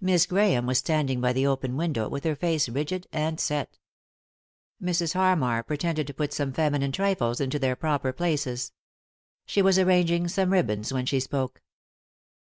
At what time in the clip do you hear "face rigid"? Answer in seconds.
2.34-3.06